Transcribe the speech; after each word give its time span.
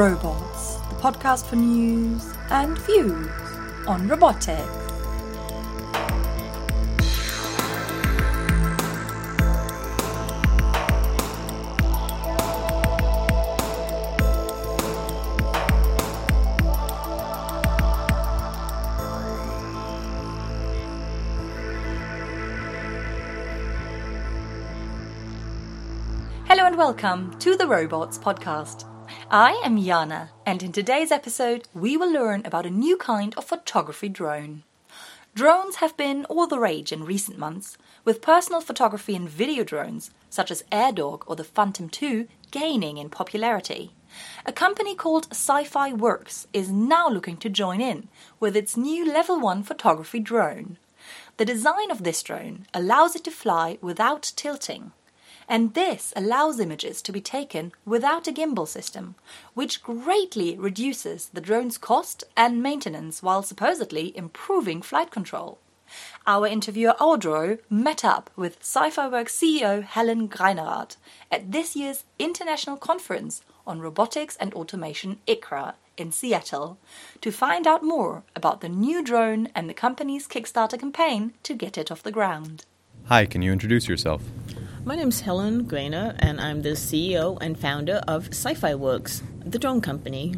Robots, 0.00 0.76
the 0.76 0.94
podcast 0.94 1.44
for 1.44 1.56
news 1.56 2.24
and 2.48 2.78
views 2.78 3.28
on 3.86 4.08
robotics. 4.08 4.62
Hello 26.46 26.64
and 26.64 26.78
welcome 26.78 27.38
to 27.40 27.54
the 27.54 27.66
Robots 27.66 28.16
Podcast. 28.16 28.89
I 29.32 29.62
am 29.64 29.80
Jana, 29.80 30.30
and 30.44 30.60
in 30.60 30.72
today's 30.72 31.12
episode, 31.12 31.68
we 31.72 31.96
will 31.96 32.12
learn 32.12 32.42
about 32.44 32.66
a 32.66 32.70
new 32.70 32.96
kind 32.96 33.32
of 33.36 33.44
photography 33.44 34.08
drone. 34.08 34.64
Drones 35.36 35.76
have 35.76 35.96
been 35.96 36.24
all 36.24 36.48
the 36.48 36.58
rage 36.58 36.90
in 36.90 37.04
recent 37.04 37.38
months, 37.38 37.78
with 38.04 38.22
personal 38.22 38.60
photography 38.60 39.14
and 39.14 39.28
video 39.28 39.62
drones, 39.62 40.10
such 40.30 40.50
as 40.50 40.64
AirDog 40.72 41.22
or 41.28 41.36
the 41.36 41.44
Phantom 41.44 41.88
2, 41.88 42.26
gaining 42.50 42.98
in 42.98 43.08
popularity. 43.08 43.92
A 44.46 44.52
company 44.52 44.96
called 44.96 45.30
CyPhy 45.30 45.96
Works 45.96 46.48
is 46.52 46.72
now 46.72 47.08
looking 47.08 47.36
to 47.36 47.48
join 47.48 47.80
in 47.80 48.08
with 48.40 48.56
its 48.56 48.76
new 48.76 49.06
Level 49.06 49.38
1 49.38 49.62
photography 49.62 50.18
drone. 50.18 50.76
The 51.36 51.44
design 51.44 51.92
of 51.92 52.02
this 52.02 52.20
drone 52.24 52.66
allows 52.74 53.14
it 53.14 53.22
to 53.22 53.30
fly 53.30 53.78
without 53.80 54.32
tilting 54.34 54.90
and 55.50 55.74
this 55.74 56.12
allows 56.14 56.60
images 56.60 57.02
to 57.02 57.10
be 57.10 57.20
taken 57.20 57.72
without 57.84 58.28
a 58.28 58.32
gimbal 58.32 58.68
system, 58.68 59.16
which 59.52 59.82
greatly 59.82 60.56
reduces 60.56 61.28
the 61.30 61.40
drone's 61.40 61.76
cost 61.76 62.22
and 62.36 62.62
maintenance 62.62 63.20
while 63.20 63.42
supposedly 63.42 64.16
improving 64.16 64.80
flight 64.80 65.10
control. 65.10 65.58
Our 66.24 66.46
interviewer 66.46 66.94
Audrow 67.00 67.58
met 67.68 68.04
up 68.04 68.30
with 68.36 68.62
CyPhy 68.62 69.10
Works 69.10 69.36
CEO 69.36 69.82
Helen 69.82 70.28
Greinerath 70.28 70.96
at 71.32 71.50
this 71.50 71.74
year's 71.74 72.04
International 72.20 72.76
Conference 72.76 73.42
on 73.66 73.80
Robotics 73.80 74.36
and 74.36 74.54
Automation 74.54 75.18
ICRA 75.26 75.74
in 75.96 76.12
Seattle 76.12 76.78
to 77.20 77.32
find 77.32 77.66
out 77.66 77.82
more 77.82 78.22
about 78.36 78.60
the 78.60 78.68
new 78.68 79.02
drone 79.02 79.48
and 79.56 79.68
the 79.68 79.74
company's 79.74 80.28
Kickstarter 80.28 80.78
campaign 80.78 81.32
to 81.42 81.54
get 81.54 81.76
it 81.76 81.90
off 81.90 82.04
the 82.04 82.12
ground. 82.12 82.66
Hi, 83.06 83.26
can 83.26 83.42
you 83.42 83.50
introduce 83.50 83.88
yourself? 83.88 84.22
My 84.82 84.96
name 84.96 85.08
is 85.08 85.20
Helen 85.20 85.66
Greiner, 85.66 86.16
and 86.20 86.40
I'm 86.40 86.62
the 86.62 86.70
CEO 86.70 87.36
and 87.42 87.58
founder 87.58 88.00
of 88.08 88.30
CyPhy 88.30 88.78
Works, 88.78 89.22
the 89.44 89.58
drone 89.58 89.82
company. 89.82 90.34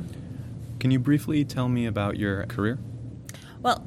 Can 0.81 0.91
you 0.91 0.99
briefly 0.99 1.45
tell 1.45 1.69
me 1.69 1.87
about 1.87 2.17
your 2.17 2.45
career? 2.47 2.81
Well, 3.63 3.87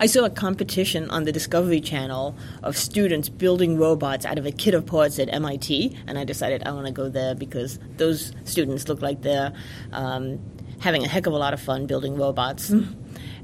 I 0.00 0.06
saw 0.06 0.24
a 0.24 0.30
competition 0.30 1.08
on 1.10 1.22
the 1.22 1.30
Discovery 1.30 1.80
Channel 1.80 2.34
of 2.64 2.76
students 2.76 3.28
building 3.28 3.78
robots 3.78 4.26
out 4.26 4.38
of 4.38 4.44
a 4.44 4.50
kit 4.50 4.74
of 4.74 4.86
parts 4.86 5.20
at 5.20 5.32
MIT, 5.32 5.96
and 6.08 6.18
I 6.18 6.24
decided 6.24 6.64
I 6.66 6.72
want 6.72 6.86
to 6.86 6.92
go 6.92 7.08
there 7.08 7.36
because 7.36 7.78
those 7.96 8.32
students 8.42 8.88
look 8.88 9.00
like 9.02 9.22
they're 9.22 9.52
um, 9.92 10.40
having 10.80 11.04
a 11.04 11.08
heck 11.08 11.26
of 11.26 11.32
a 11.32 11.38
lot 11.38 11.54
of 11.54 11.60
fun 11.60 11.86
building 11.86 12.16
robots. 12.16 12.74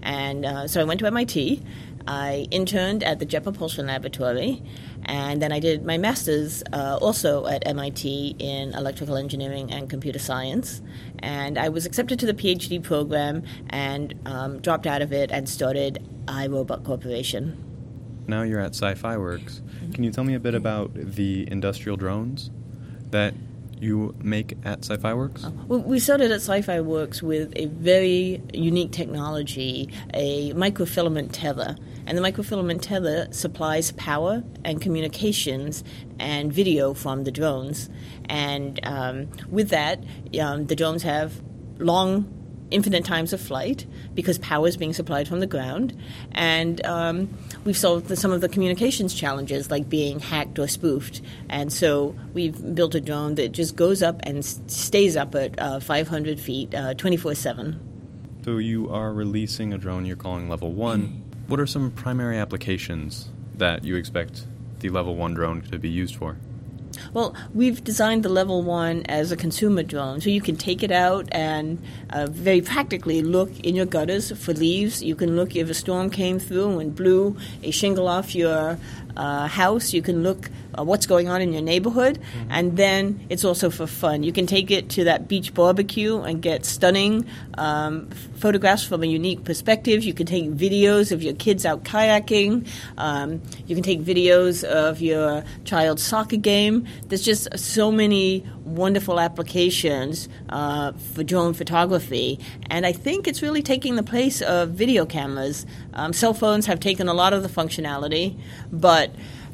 and 0.02 0.44
uh, 0.44 0.66
so 0.66 0.80
I 0.80 0.84
went 0.84 0.98
to 1.00 1.06
MIT. 1.06 1.62
I 2.06 2.48
interned 2.50 3.04
at 3.04 3.20
the 3.20 3.24
Jet 3.24 3.44
Propulsion 3.44 3.86
Laboratory, 3.86 4.62
and 5.04 5.42
then 5.42 5.52
I 5.52 5.58
did 5.58 5.84
my 5.84 5.98
master's 5.98 6.62
uh, 6.72 6.98
also 7.00 7.46
at 7.46 7.66
MIT 7.66 8.36
in 8.38 8.74
electrical 8.74 9.16
engineering 9.16 9.72
and 9.72 9.88
computer 9.88 10.18
science. 10.18 10.82
And 11.20 11.58
I 11.58 11.68
was 11.68 11.86
accepted 11.86 12.18
to 12.20 12.26
the 12.26 12.34
PhD 12.34 12.82
program 12.82 13.42
and 13.70 14.14
um, 14.26 14.60
dropped 14.60 14.86
out 14.86 15.02
of 15.02 15.12
it 15.12 15.30
and 15.30 15.48
started 15.48 16.06
iRobot 16.26 16.84
Corporation. 16.84 17.56
Now 18.26 18.42
you're 18.42 18.60
at 18.60 18.72
CyPhy 18.72 19.18
Works. 19.18 19.62
Can 19.92 20.04
you 20.04 20.12
tell 20.12 20.24
me 20.24 20.34
a 20.34 20.40
bit 20.40 20.54
about 20.54 20.94
the 20.94 21.48
industrial 21.50 21.96
drones 21.96 22.50
that 23.10 23.34
you 23.82 24.14
make 24.22 24.56
at 24.64 24.82
CyPhy 24.82 25.16
Works? 25.16 25.44
Well, 25.66 25.80
we 25.80 25.98
started 25.98 26.30
at 26.30 26.40
CyPhy 26.40 26.84
Works 26.84 27.22
with 27.22 27.52
a 27.56 27.66
very 27.66 28.40
unique 28.54 28.92
technology, 28.92 29.92
a 30.14 30.52
microfilament 30.52 31.30
tether. 31.32 31.76
And 32.06 32.16
the 32.16 32.22
microfilament 32.22 32.82
tether 32.82 33.28
supplies 33.32 33.92
power 33.92 34.42
and 34.64 34.80
communications 34.80 35.84
and 36.18 36.52
video 36.52 36.94
from 36.94 37.24
the 37.24 37.30
drones. 37.30 37.90
And 38.26 38.80
um, 38.84 39.28
with 39.48 39.70
that, 39.70 40.02
um, 40.40 40.66
the 40.66 40.76
drones 40.76 41.02
have 41.02 41.42
long 41.78 42.41
infinite 42.72 43.04
times 43.04 43.32
of 43.32 43.40
flight 43.40 43.86
because 44.14 44.38
power 44.38 44.66
is 44.66 44.76
being 44.76 44.92
supplied 44.92 45.28
from 45.28 45.40
the 45.40 45.46
ground. 45.46 45.96
And 46.32 46.84
um, 46.86 47.28
we've 47.64 47.76
solved 47.76 48.08
the, 48.08 48.16
some 48.16 48.32
of 48.32 48.40
the 48.40 48.48
communications 48.48 49.14
challenges, 49.14 49.70
like 49.70 49.88
being 49.88 50.20
hacked 50.20 50.58
or 50.58 50.66
spoofed. 50.68 51.20
And 51.48 51.72
so 51.72 52.16
we've 52.34 52.74
built 52.74 52.94
a 52.94 53.00
drone 53.00 53.36
that 53.36 53.52
just 53.52 53.76
goes 53.76 54.02
up 54.02 54.20
and 54.24 54.44
stays 54.44 55.16
up 55.16 55.34
at 55.34 55.58
uh, 55.58 55.80
500 55.80 56.40
feet, 56.40 56.74
24 56.96 57.30
uh, 57.30 57.34
7. 57.34 57.88
So 58.44 58.58
you 58.58 58.90
are 58.90 59.12
releasing 59.12 59.72
a 59.72 59.78
drone 59.78 60.04
you're 60.04 60.16
calling 60.16 60.48
Level 60.48 60.72
1. 60.72 61.22
What 61.46 61.60
are 61.60 61.66
some 61.66 61.90
primary 61.90 62.38
applications 62.38 63.28
that 63.54 63.84
you 63.84 63.96
expect 63.96 64.46
the 64.80 64.88
Level 64.88 65.14
1 65.14 65.34
drone 65.34 65.62
to 65.62 65.78
be 65.78 65.88
used 65.88 66.16
for? 66.16 66.36
Well, 67.12 67.34
we've 67.54 67.82
designed 67.82 68.22
the 68.22 68.28
level 68.28 68.62
one 68.62 69.04
as 69.06 69.32
a 69.32 69.36
consumer 69.36 69.82
drone, 69.82 70.20
so 70.20 70.30
you 70.30 70.40
can 70.40 70.56
take 70.56 70.82
it 70.82 70.90
out 70.90 71.28
and 71.32 71.82
uh, 72.10 72.26
very 72.26 72.60
practically 72.60 73.22
look 73.22 73.50
in 73.60 73.74
your 73.74 73.86
gutters 73.86 74.32
for 74.38 74.52
leaves. 74.52 75.02
You 75.02 75.14
can 75.14 75.36
look 75.36 75.56
if 75.56 75.68
a 75.70 75.74
storm 75.74 76.10
came 76.10 76.38
through 76.38 76.78
and 76.78 76.94
blew 76.94 77.36
a 77.62 77.70
shingle 77.70 78.08
off 78.08 78.34
your 78.34 78.78
uh, 79.16 79.46
house. 79.46 79.92
You 79.92 80.02
can 80.02 80.22
look 80.22 80.50
uh, 80.78 80.84
what's 80.84 81.06
going 81.06 81.28
on 81.28 81.42
in 81.42 81.52
your 81.52 81.62
neighborhood, 81.62 82.18
mm-hmm. 82.18 82.50
and 82.50 82.76
then 82.76 83.26
it's 83.28 83.44
also 83.44 83.70
for 83.70 83.86
fun. 83.86 84.22
You 84.22 84.32
can 84.32 84.46
take 84.46 84.70
it 84.70 84.88
to 84.90 85.04
that 85.04 85.28
beach 85.28 85.54
barbecue 85.54 86.20
and 86.20 86.40
get 86.40 86.64
stunning 86.64 87.26
um, 87.58 88.08
photographs 88.36 88.84
from 88.84 89.02
a 89.02 89.06
unique 89.06 89.44
perspective. 89.44 90.02
You 90.02 90.14
can 90.14 90.26
take 90.26 90.50
videos 90.50 91.12
of 91.12 91.22
your 91.22 91.34
kids 91.34 91.66
out 91.66 91.84
kayaking. 91.84 92.66
Um, 92.96 93.42
you 93.66 93.74
can 93.74 93.82
take 93.82 94.00
videos 94.00 94.64
of 94.64 95.00
your 95.00 95.44
child's 95.64 96.02
soccer 96.02 96.36
game. 96.36 96.86
There's 97.08 97.22
just 97.22 97.58
so 97.58 97.92
many 97.92 98.46
wonderful 98.64 99.20
applications 99.20 100.28
uh, 100.48 100.92
for 100.92 101.22
drone 101.22 101.52
photography, 101.52 102.38
and 102.70 102.86
I 102.86 102.92
think 102.92 103.28
it's 103.28 103.42
really 103.42 103.62
taking 103.62 103.96
the 103.96 104.02
place 104.02 104.40
of 104.40 104.70
video 104.70 105.04
cameras. 105.04 105.66
Um, 105.94 106.12
cell 106.12 106.34
phones 106.34 106.66
have 106.66 106.80
taken 106.80 107.08
a 107.08 107.14
lot 107.14 107.32
of 107.32 107.42
the 107.42 107.48
functionality, 107.48 108.38
but 108.72 109.01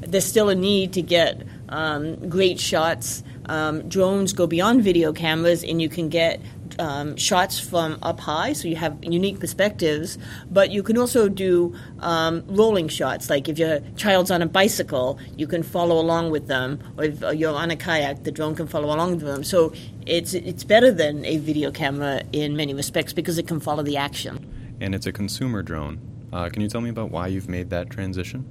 there's 0.01 0.25
still 0.25 0.49
a 0.49 0.55
need 0.55 0.93
to 0.93 1.01
get 1.01 1.43
um, 1.69 2.29
great 2.29 2.59
shots. 2.59 3.23
Um, 3.45 3.89
drones 3.89 4.33
go 4.33 4.47
beyond 4.47 4.83
video 4.83 5.11
cameras, 5.11 5.63
and 5.63 5.81
you 5.81 5.89
can 5.89 6.09
get 6.09 6.39
um, 6.77 7.17
shots 7.17 7.59
from 7.59 7.97
up 8.01 8.19
high, 8.19 8.53
so 8.53 8.67
you 8.67 8.75
have 8.75 8.97
unique 9.03 9.39
perspectives. 9.39 10.17
But 10.51 10.71
you 10.71 10.83
can 10.83 10.97
also 10.97 11.29
do 11.29 11.75
um, 11.99 12.43
rolling 12.47 12.87
shots, 12.87 13.29
like 13.29 13.49
if 13.49 13.57
your 13.57 13.79
child's 13.97 14.31
on 14.31 14.41
a 14.41 14.45
bicycle, 14.45 15.19
you 15.35 15.47
can 15.47 15.63
follow 15.63 15.99
along 15.99 16.31
with 16.31 16.47
them, 16.47 16.79
or 16.97 17.05
if 17.05 17.21
you're 17.35 17.55
on 17.55 17.71
a 17.71 17.75
kayak, 17.75 18.23
the 18.23 18.31
drone 18.31 18.55
can 18.55 18.67
follow 18.67 18.93
along 18.93 19.15
with 19.15 19.25
them. 19.25 19.43
So 19.43 19.73
it's 20.05 20.33
it's 20.33 20.63
better 20.63 20.91
than 20.91 21.25
a 21.25 21.37
video 21.37 21.71
camera 21.71 22.21
in 22.31 22.55
many 22.55 22.73
respects 22.73 23.13
because 23.13 23.37
it 23.37 23.47
can 23.47 23.59
follow 23.59 23.83
the 23.83 23.97
action. 23.97 24.45
And 24.79 24.95
it's 24.95 25.05
a 25.05 25.11
consumer 25.11 25.61
drone. 25.61 25.99
Uh, 26.31 26.47
can 26.49 26.61
you 26.61 26.69
tell 26.69 26.81
me 26.81 26.89
about 26.89 27.09
why 27.09 27.27
you've 27.27 27.49
made 27.49 27.71
that 27.71 27.89
transition 27.89 28.45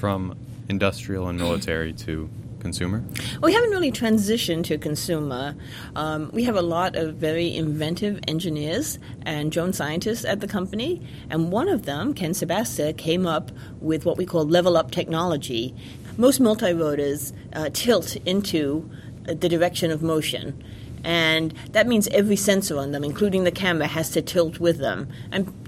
from 0.00 0.34
industrial 0.70 1.28
and 1.28 1.38
military 1.38 1.92
to 1.92 2.28
consumer? 2.60 3.04
We 3.42 3.52
haven't 3.52 3.70
really 3.70 3.92
transitioned 3.92 4.64
to 4.64 4.78
consumer. 4.78 5.54
Um, 5.94 6.30
we 6.32 6.44
have 6.44 6.56
a 6.56 6.62
lot 6.62 6.96
of 6.96 7.16
very 7.16 7.54
inventive 7.54 8.20
engineers 8.26 8.98
and 9.22 9.52
drone 9.52 9.72
scientists 9.72 10.24
at 10.24 10.40
the 10.40 10.48
company, 10.48 11.02
and 11.28 11.52
one 11.52 11.68
of 11.68 11.84
them, 11.84 12.14
Kenn 12.14 12.32
Sebesta, 12.32 12.96
came 12.96 13.26
up 13.26 13.52
with 13.80 14.04
what 14.06 14.16
we 14.16 14.24
call 14.24 14.46
level 14.46 14.76
up 14.76 14.90
technology. 14.90 15.74
Most 16.16 16.40
multirotors 16.40 17.32
uh, 17.52 17.68
tilt 17.72 18.16
into 18.24 18.88
the 19.24 19.48
direction 19.48 19.90
of 19.90 20.02
motion. 20.02 20.62
And 21.02 21.54
that 21.72 21.86
means 21.86 22.08
every 22.08 22.36
sensor 22.36 22.78
on 22.78 22.92
them, 22.92 23.04
including 23.04 23.44
the 23.44 23.50
camera, 23.50 23.86
has 23.86 24.10
to 24.10 24.22
tilt 24.22 24.60
with 24.60 24.78
them. 24.78 25.08
And 25.32 25.59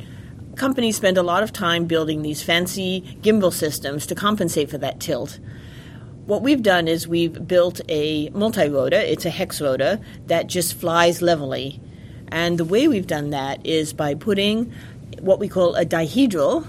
companies 0.57 0.97
spend 0.97 1.19
a 1.19 1.23
lot 1.23 1.43
of 1.43 1.53
time 1.53 1.87
building 1.87 2.23
these 2.23 2.43
fancy 2.43 3.19
gimbal 3.23 3.53
systems 3.53 4.07
to 4.07 4.15
compensate 4.15 4.71
for 4.71 4.79
that 4.79 5.01
tilt 5.01 5.39
what 6.27 6.43
we've 6.43 6.63
done 6.63 6.87
is 6.87 7.09
we've 7.09 7.47
built 7.49 7.81
a 7.89 8.31
multi-rotor. 8.31 8.97
It's 8.97 9.25
a 9.25 9.31
hex 9.31 9.61
rotor 9.61 10.01
that 10.27 10.47
just 10.47 10.75
flies 10.75 11.21
levelly. 11.21 11.81
And 12.29 12.59
the 12.59 12.65
way 12.65 12.89
we've 12.89 13.07
done 13.07 13.31
that 13.31 13.65
is 13.67 13.93
by 13.93 14.15
putting 14.15 14.73
what 15.21 15.39
we 15.39 15.49
call 15.49 15.75
a 15.75 15.85
dihedral, 15.85 16.67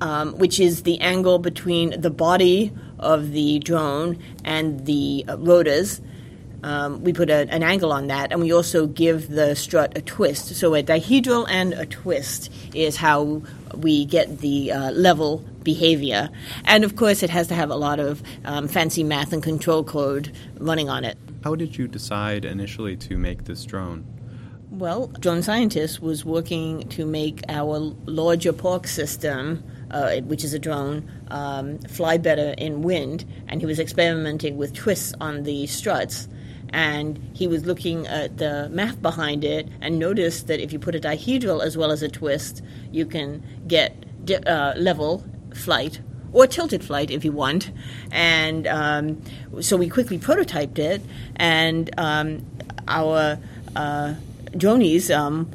um, 0.00 0.36
which 0.38 0.58
is 0.58 0.82
the 0.82 1.00
angle 1.00 1.38
between 1.38 2.00
the 2.00 2.10
body 2.10 2.72
of 2.98 3.32
the 3.32 3.60
drone 3.60 4.18
and 4.44 4.84
the 4.86 5.24
uh, 5.28 5.38
rotors. 5.38 6.00
Um, 6.62 7.02
we 7.02 7.12
put 7.12 7.28
a, 7.30 7.48
an 7.50 7.62
angle 7.62 7.92
on 7.92 8.06
that, 8.06 8.32
and 8.32 8.40
we 8.40 8.52
also 8.52 8.86
give 8.86 9.28
the 9.28 9.54
strut 9.54 9.96
a 9.96 10.02
twist. 10.02 10.54
So 10.54 10.74
a 10.74 10.82
dihedral 10.82 11.46
and 11.48 11.72
a 11.72 11.86
twist 11.86 12.50
is 12.74 12.96
how 12.96 13.42
we 13.74 14.04
get 14.04 14.38
the 14.38 14.72
uh, 14.72 14.90
level 14.92 15.44
behavior. 15.62 16.28
And 16.64 16.84
of 16.84 16.96
course, 16.96 17.22
it 17.22 17.30
has 17.30 17.48
to 17.48 17.54
have 17.54 17.70
a 17.70 17.76
lot 17.76 18.00
of 18.00 18.22
um, 18.44 18.68
fancy 18.68 19.02
math 19.02 19.32
and 19.32 19.42
control 19.42 19.84
code 19.84 20.32
running 20.58 20.88
on 20.88 21.04
it. 21.04 21.18
How 21.44 21.54
did 21.54 21.76
you 21.76 21.88
decide 21.88 22.44
initially 22.44 22.96
to 22.98 23.18
make 23.18 23.44
this 23.44 23.64
drone? 23.64 24.06
Well, 24.70 25.08
drone 25.08 25.42
scientist 25.42 26.00
was 26.00 26.24
working 26.24 26.88
to 26.90 27.04
make 27.04 27.42
our 27.48 27.78
larger 28.06 28.54
PARC 28.54 28.86
system, 28.86 29.62
uh, 29.90 30.20
which 30.20 30.44
is 30.44 30.54
a 30.54 30.58
drone, 30.58 31.10
um, 31.28 31.78
fly 31.80 32.16
better 32.16 32.54
in 32.56 32.82
wind, 32.82 33.26
and 33.48 33.60
he 33.60 33.66
was 33.66 33.78
experimenting 33.78 34.56
with 34.56 34.72
twists 34.72 35.12
on 35.20 35.42
the 35.42 35.66
struts. 35.66 36.26
And 36.72 37.18
he 37.34 37.46
was 37.46 37.66
looking 37.66 38.06
at 38.06 38.38
the 38.38 38.68
math 38.70 39.00
behind 39.02 39.44
it 39.44 39.68
and 39.80 39.98
noticed 39.98 40.46
that 40.46 40.60
if 40.60 40.72
you 40.72 40.78
put 40.78 40.94
a 40.94 41.00
dihedral 41.00 41.62
as 41.62 41.76
well 41.76 41.92
as 41.92 42.02
a 42.02 42.08
twist, 42.08 42.62
you 42.90 43.04
can 43.04 43.42
get 43.66 44.24
di- 44.24 44.36
uh, 44.36 44.74
level 44.76 45.24
flight 45.54 46.00
or 46.32 46.46
tilted 46.46 46.82
flight 46.82 47.10
if 47.10 47.24
you 47.24 47.32
want. 47.32 47.70
And 48.10 48.66
um, 48.66 49.22
so 49.60 49.76
we 49.76 49.88
quickly 49.88 50.18
prototyped 50.18 50.78
it, 50.78 51.02
and 51.36 51.90
um, 51.98 52.46
our 52.88 53.38
uh, 53.76 54.14
dronies 54.56 55.10
um, 55.10 55.50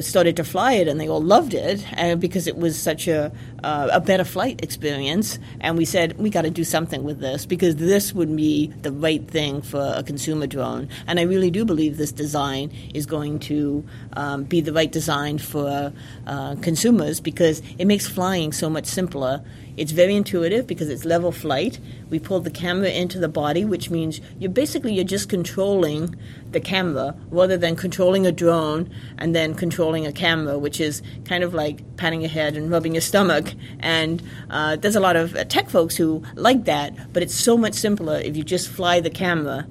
started 0.00 0.36
to 0.36 0.44
fly 0.44 0.74
it, 0.74 0.88
and 0.88 1.00
they 1.00 1.08
all 1.08 1.22
loved 1.22 1.54
it 1.54 1.84
uh, 1.96 2.16
because 2.16 2.46
it 2.46 2.56
was 2.56 2.78
such 2.78 3.08
a 3.08 3.32
uh, 3.62 3.88
a 3.92 4.00
better 4.00 4.24
flight 4.24 4.62
experience. 4.62 5.38
And 5.60 5.76
we 5.76 5.84
said 5.84 6.18
we 6.18 6.30
got 6.30 6.42
to 6.42 6.50
do 6.50 6.64
something 6.64 7.02
with 7.02 7.20
this 7.20 7.46
because 7.46 7.76
this 7.76 8.12
would 8.12 8.34
be 8.34 8.68
the 8.82 8.92
right 8.92 9.26
thing 9.26 9.62
for 9.62 9.92
a 9.96 10.02
consumer 10.02 10.46
drone. 10.46 10.88
And 11.06 11.18
I 11.18 11.22
really 11.22 11.50
do 11.50 11.64
believe 11.64 11.96
this 11.96 12.12
design 12.12 12.70
is 12.94 13.06
going 13.06 13.38
to 13.40 13.84
um, 14.14 14.44
be 14.44 14.60
the 14.60 14.72
right 14.72 14.90
design 14.90 15.38
for 15.38 15.92
uh, 16.26 16.54
consumers 16.62 17.20
because 17.20 17.62
it 17.78 17.86
makes 17.86 18.06
flying 18.06 18.52
so 18.52 18.70
much 18.70 18.86
simpler. 18.86 19.42
It's 19.80 19.92
very 19.92 20.14
intuitive 20.14 20.66
because 20.66 20.90
it's 20.90 21.06
level 21.06 21.32
flight. 21.32 21.80
We 22.10 22.18
pull 22.18 22.40
the 22.40 22.50
camera 22.50 22.90
into 22.90 23.18
the 23.18 23.30
body, 23.30 23.64
which 23.64 23.88
means 23.88 24.20
you're 24.38 24.50
basically 24.50 24.92
you're 24.92 25.04
just 25.04 25.30
controlling 25.30 26.16
the 26.50 26.60
camera 26.60 27.16
rather 27.30 27.56
than 27.56 27.76
controlling 27.76 28.26
a 28.26 28.30
drone 28.30 28.90
and 29.16 29.34
then 29.34 29.54
controlling 29.54 30.04
a 30.04 30.12
camera, 30.12 30.58
which 30.58 30.82
is 30.82 31.00
kind 31.24 31.42
of 31.42 31.54
like 31.54 31.96
patting 31.96 32.20
your 32.20 32.28
head 32.28 32.58
and 32.58 32.70
rubbing 32.70 32.92
your 32.92 33.00
stomach. 33.00 33.54
And 33.78 34.22
uh, 34.50 34.76
there's 34.76 34.96
a 34.96 35.00
lot 35.00 35.16
of 35.16 35.32
tech 35.48 35.70
folks 35.70 35.96
who 35.96 36.22
like 36.34 36.66
that, 36.66 37.14
but 37.14 37.22
it's 37.22 37.34
so 37.34 37.56
much 37.56 37.72
simpler 37.72 38.18
if 38.18 38.36
you 38.36 38.44
just 38.44 38.68
fly 38.68 39.00
the 39.00 39.08
camera. 39.08 39.66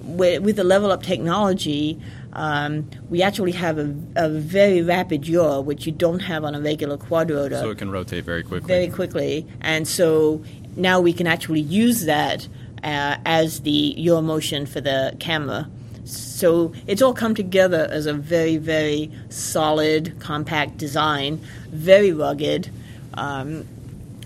With, 0.00 0.42
with 0.42 0.56
the 0.56 0.64
level 0.64 0.90
up 0.90 1.02
technology, 1.02 1.98
um, 2.34 2.90
we 3.10 3.22
actually 3.22 3.52
have 3.52 3.78
a, 3.78 3.94
a, 4.16 4.28
very 4.28 4.82
rapid 4.82 5.26
yaw, 5.26 5.60
which 5.60 5.86
you 5.86 5.92
don't 5.92 6.20
have 6.20 6.42
on 6.44 6.54
a 6.54 6.60
regular 6.60 6.96
quadrotor. 6.96 7.60
So 7.60 7.70
it 7.70 7.78
can 7.78 7.90
rotate 7.90 8.24
very 8.24 8.42
quickly. 8.42 8.66
Very 8.66 8.88
quickly, 8.88 9.46
and 9.60 9.86
so 9.86 10.42
now 10.76 11.00
we 11.00 11.12
can 11.12 11.26
actually 11.26 11.60
use 11.60 12.06
that 12.06 12.48
uh, 12.82 13.16
as 13.24 13.60
the 13.60 13.94
yaw 13.96 14.20
motion 14.20 14.66
for 14.66 14.80
the 14.80 15.16
camera. 15.20 15.68
So 16.04 16.72
it's 16.86 17.00
all 17.00 17.14
come 17.14 17.34
together 17.34 17.88
as 17.90 18.06
a 18.06 18.12
very, 18.12 18.56
very 18.56 19.10
solid, 19.30 20.18
compact 20.20 20.76
design, 20.76 21.40
very 21.70 22.12
rugged. 22.12 22.68
Um, 23.14 23.66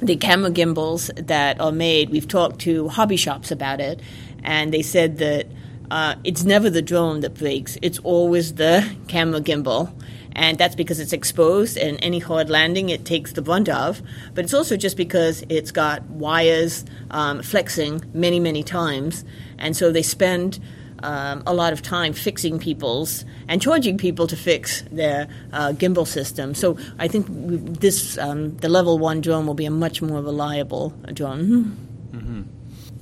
the 0.00 0.16
camera 0.16 0.50
gimbals 0.50 1.10
that 1.16 1.60
are 1.60 1.72
made, 1.72 2.10
we've 2.10 2.26
talked 2.26 2.60
to 2.60 2.88
hobby 2.88 3.16
shops 3.16 3.50
about 3.50 3.80
it, 3.80 4.00
and 4.42 4.72
they 4.72 4.82
said 4.82 5.18
that 5.18 5.46
uh, 5.90 6.14
it's 6.24 6.44
never 6.44 6.70
the 6.70 6.82
drone 6.82 7.20
that 7.20 7.34
breaks, 7.34 7.78
it's 7.82 7.98
always 8.00 8.54
the 8.54 8.88
camera 9.08 9.40
gimbal. 9.40 9.92
And 10.32 10.56
that's 10.56 10.76
because 10.76 11.00
it's 11.00 11.12
exposed, 11.12 11.76
and 11.76 11.98
any 12.00 12.20
hard 12.20 12.48
landing 12.48 12.90
it 12.90 13.04
takes 13.04 13.32
the 13.32 13.42
brunt 13.42 13.68
of. 13.68 14.00
But 14.34 14.44
it's 14.44 14.54
also 14.54 14.76
just 14.76 14.96
because 14.96 15.42
it's 15.48 15.72
got 15.72 16.04
wires 16.04 16.84
um, 17.10 17.42
flexing 17.42 18.04
many, 18.14 18.38
many 18.38 18.62
times. 18.62 19.24
And 19.58 19.76
so 19.76 19.90
they 19.90 20.02
spend 20.02 20.60
um, 21.02 21.42
a 21.46 21.52
lot 21.52 21.72
of 21.72 21.82
time 21.82 22.12
fixing 22.12 22.58
people's 22.60 23.24
and 23.48 23.60
charging 23.60 23.98
people 23.98 24.26
to 24.28 24.36
fix 24.36 24.82
their 24.92 25.28
uh, 25.52 25.72
gimbal 25.72 26.06
system. 26.06 26.54
So 26.54 26.78
I 26.98 27.08
think 27.08 27.26
this 27.28 28.16
um, 28.18 28.56
the 28.58 28.68
level 28.68 28.98
one 28.98 29.20
drone 29.20 29.46
will 29.46 29.54
be 29.54 29.66
a 29.66 29.70
much 29.70 30.02
more 30.02 30.22
reliable 30.22 30.90
drone. 31.12 31.76
Mm-hmm. 32.12 32.42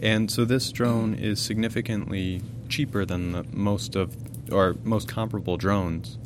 And 0.01 0.31
so 0.31 0.45
this 0.45 0.73
drone 0.73 1.15
is 1.15 1.41
significantly 1.41 2.43
cheaper 2.69 3.05
than 3.05 3.33
the, 3.33 3.45
most 3.53 3.97
of 3.97 4.17
or 4.53 4.77
most 4.85 5.09
comparable 5.09 5.57
drones. 5.57 6.19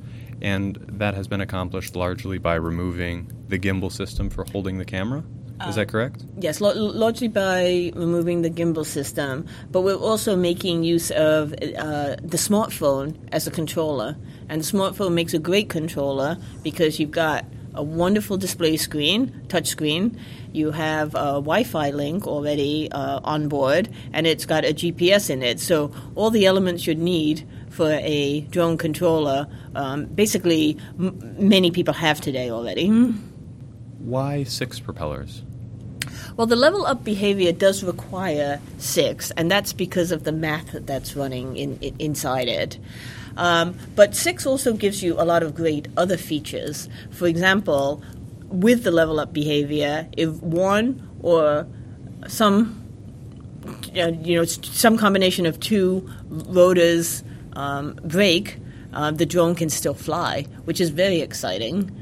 And 0.42 0.76
that 0.88 1.14
has 1.14 1.28
been 1.28 1.40
accomplished 1.40 1.94
largely 1.94 2.38
by 2.38 2.54
removing 2.54 3.30
the 3.48 3.58
gimbal 3.58 3.92
system 3.92 4.30
for 4.30 4.44
holding 4.52 4.78
the 4.78 4.84
camera. 4.84 5.22
Is 5.68 5.74
that 5.74 5.88
correct? 5.88 6.24
Yes, 6.38 6.60
largely 6.62 7.28
by 7.28 7.92
removing 7.94 8.40
the 8.40 8.48
gimbal 8.48 8.86
system, 8.86 9.46
but 9.70 9.82
we're 9.82 9.94
also 9.94 10.34
making 10.34 10.84
use 10.84 11.10
of 11.10 11.52
uh, 11.52 12.16
the 12.22 12.38
smartphone 12.38 13.16
as 13.30 13.46
a 13.46 13.50
controller. 13.50 14.16
And 14.48 14.62
the 14.62 14.64
smartphone 14.64 15.12
makes 15.12 15.34
a 15.34 15.38
great 15.38 15.68
controller 15.68 16.38
because 16.62 16.98
you've 16.98 17.10
got 17.10 17.44
a 17.74 17.82
wonderful 17.82 18.36
display 18.36 18.76
screen, 18.76 19.44
touch 19.48 19.66
screen. 19.68 20.18
You 20.52 20.70
have 20.72 21.14
a 21.14 21.38
Wi-Fi 21.40 21.90
link 21.90 22.26
already 22.26 22.90
uh, 22.90 23.20
on 23.22 23.48
board, 23.48 23.88
and 24.12 24.26
it's 24.26 24.46
got 24.46 24.64
a 24.64 24.74
GPS 24.74 25.30
in 25.30 25.42
it. 25.42 25.60
So 25.60 25.92
all 26.14 26.30
the 26.30 26.46
elements 26.46 26.86
you'd 26.86 26.98
need 26.98 27.46
for 27.70 27.90
a 27.92 28.40
drone 28.50 28.76
controller, 28.76 29.46
um, 29.74 30.06
basically, 30.06 30.76
m- 30.98 31.36
many 31.38 31.70
people 31.70 31.94
have 31.94 32.20
today 32.20 32.50
already. 32.50 32.88
Why 33.98 34.44
six 34.44 34.80
propellers? 34.80 35.42
Well, 36.40 36.46
the 36.46 36.56
level 36.56 36.86
up 36.86 37.04
behavior 37.04 37.52
does 37.52 37.84
require 37.84 38.62
six, 38.78 39.30
and 39.32 39.50
that's 39.50 39.74
because 39.74 40.10
of 40.10 40.24
the 40.24 40.32
math 40.32 40.72
that's 40.86 41.14
running 41.14 41.54
in, 41.58 41.78
in 41.82 41.94
inside 41.98 42.48
it. 42.48 42.78
Um, 43.36 43.76
but 43.94 44.16
six 44.16 44.46
also 44.46 44.72
gives 44.72 45.02
you 45.02 45.20
a 45.20 45.26
lot 45.26 45.42
of 45.42 45.54
great 45.54 45.88
other 45.98 46.16
features. 46.16 46.88
For 47.10 47.26
example, 47.26 48.02
with 48.48 48.84
the 48.84 48.90
level 48.90 49.20
up 49.20 49.34
behavior, 49.34 50.08
if 50.16 50.30
one 50.42 51.06
or 51.20 51.66
some 52.26 52.88
you 53.92 54.36
know 54.36 54.44
some 54.46 54.96
combination 54.96 55.44
of 55.44 55.60
two 55.60 56.08
rotors 56.30 57.22
um, 57.52 57.98
break, 58.02 58.56
uh, 58.94 59.10
the 59.10 59.26
drone 59.26 59.54
can 59.54 59.68
still 59.68 59.92
fly, 59.92 60.46
which 60.64 60.80
is 60.80 60.88
very 60.88 61.20
exciting. 61.20 61.99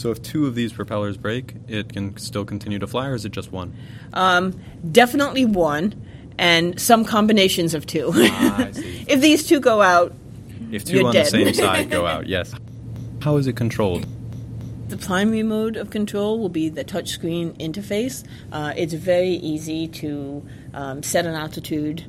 So 0.00 0.10
if 0.10 0.22
two 0.22 0.46
of 0.46 0.54
these 0.54 0.72
propellers 0.72 1.18
break, 1.18 1.54
it 1.68 1.92
can 1.92 2.16
still 2.16 2.46
continue 2.46 2.78
to 2.78 2.86
fly, 2.86 3.08
or 3.08 3.14
is 3.14 3.26
it 3.26 3.32
just 3.32 3.52
one? 3.52 3.76
Um, 4.14 4.58
definitely 4.90 5.44
one, 5.44 5.92
and 6.38 6.80
some 6.80 7.04
combinations 7.04 7.74
of 7.74 7.84
two. 7.84 8.10
Ah, 8.14 8.68
if 8.74 9.20
these 9.20 9.46
two 9.46 9.60
go 9.60 9.82
out, 9.82 10.14
if 10.72 10.86
two 10.86 11.04
on 11.04 11.12
dead. 11.12 11.26
the 11.26 11.30
same 11.30 11.52
side 11.52 11.90
go 11.90 12.06
out, 12.06 12.26
yes. 12.26 12.54
How 13.20 13.36
is 13.36 13.46
it 13.46 13.56
controlled? 13.56 14.06
The 14.88 14.96
primary 14.96 15.42
mode 15.42 15.76
of 15.76 15.90
control 15.90 16.38
will 16.38 16.48
be 16.48 16.70
the 16.70 16.82
touchscreen 16.82 17.52
interface. 17.58 18.26
Uh, 18.50 18.72
it's 18.74 18.94
very 18.94 19.32
easy 19.32 19.86
to 19.86 20.42
um, 20.72 21.02
set 21.02 21.26
an 21.26 21.34
altitude 21.34 22.06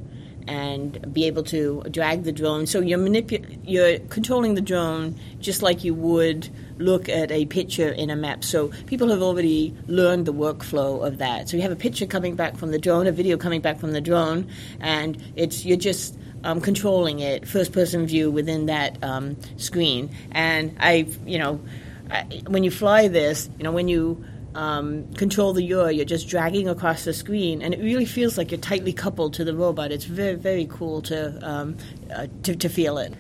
and 0.48 1.14
be 1.14 1.26
able 1.26 1.44
to 1.44 1.84
drag 1.92 2.24
the 2.24 2.32
drone. 2.32 2.66
So 2.66 2.80
you're 2.80 3.00
manipu- 3.00 3.60
you're 3.64 4.00
controlling 4.10 4.56
the 4.56 4.62
drone 4.62 5.20
just 5.40 5.62
like 5.62 5.84
you 5.84 5.94
would 5.94 6.50
look 6.78 7.10
at 7.10 7.32
a 7.32 7.46
picture 7.46 7.90
in 7.90 8.10
a 8.10 8.16
map. 8.16 8.44
So 8.44 8.70
people 8.88 9.10
have 9.10 9.22
already 9.22 9.76
learned 9.88 10.26
the 10.26 10.34
workflow 10.34 11.06
of 11.06 11.20
that. 11.20 11.50
So 11.50 11.58
you 11.58 11.64
have 11.64 11.72
a 11.72 11.76
picture 11.76 12.06
coming 12.06 12.36
back 12.36 12.58
from 12.58 12.72
the 12.72 12.80
drone, 12.80 13.08
a 13.08 13.12
video 13.12 13.38
coming 13.38 13.62
back 13.62 13.80
from 13.80 13.92
the 13.92 14.02
drone, 14.02 14.50
and 14.80 15.22
it's 15.36 15.66
you're 15.66 15.78
just 15.78 16.18
um, 16.44 16.62
controlling 16.62 17.20
it 17.20 17.48
first 17.48 17.72
person 17.72 18.08
view 18.08 18.32
within 18.32 18.66
that 18.66 18.98
um, 19.04 19.38
screen. 19.58 20.10
And 20.32 20.76
I, 20.80 21.08
you 21.26 21.38
know, 21.38 21.62
I, 22.10 22.24
when 22.48 22.64
you 22.64 22.72
fly 22.72 23.08
this, 23.08 23.50
you 23.58 23.64
know, 23.64 23.72
when 23.72 23.88
you 23.88 24.24
um, 24.56 25.12
control 25.14 25.54
the 25.54 25.64
yaw, 25.64 25.88
you're 25.88 26.06
just 26.06 26.28
dragging 26.28 26.68
across 26.68 27.04
the 27.04 27.14
screen, 27.14 27.62
and 27.62 27.74
it 27.74 27.80
really 27.80 28.06
feels 28.06 28.38
like 28.38 28.52
you're 28.52 28.60
tightly 28.60 28.94
coupled 28.94 29.34
to 29.36 29.44
the 29.44 29.56
robot. 29.56 29.92
It's 29.92 30.06
very, 30.06 30.36
very 30.36 30.68
cool 30.70 31.02
to 31.04 31.40
um, 31.48 31.78
uh, 32.14 32.28
to, 32.44 32.56
to, 32.56 32.70
feel 32.70 32.98
it. 32.98 33.14